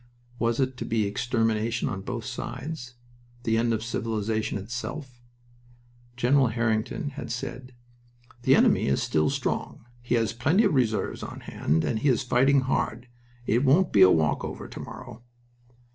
[0.39, 2.95] Was it to be extermination on both sides?
[3.43, 5.21] The end of civilization itself?
[6.17, 7.75] General Harington had said:
[8.41, 9.85] "The enemy is still very strong.
[10.01, 13.09] He has plenty of reserves on hand and he is fighting hard.
[13.45, 15.21] It won't be a walk over to morrow."